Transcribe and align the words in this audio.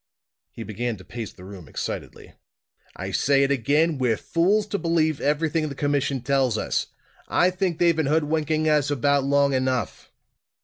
He 0.51 0.63
began 0.63 0.97
to 0.97 1.05
pace 1.05 1.31
the 1.31 1.45
room 1.45 1.67
excitedly. 1.67 2.33
"I 2.95 3.11
say 3.11 3.43
it 3.43 3.51
again, 3.51 3.99
we're 3.99 4.17
fools 4.17 4.65
to 4.69 4.79
believe 4.79 5.21
everything 5.21 5.69
the 5.69 5.75
commission 5.75 6.21
tells 6.21 6.57
us. 6.57 6.87
I 7.27 7.51
think 7.51 7.77
they've 7.77 7.95
been 7.95 8.07
hoodwinking 8.07 8.67
us 8.67 8.89
about 8.89 9.25
long 9.25 9.53
enough!" 9.53 10.11